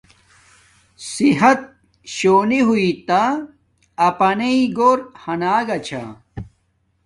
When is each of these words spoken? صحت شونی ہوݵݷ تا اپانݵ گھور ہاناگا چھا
صحت 1.11 1.59
شونی 2.15 2.59
ہوݵݷ 2.67 2.95
تا 3.07 3.21
اپانݵ 4.07 4.53
گھور 4.77 4.97
ہاناگا 5.21 5.77
چھا 5.87 6.03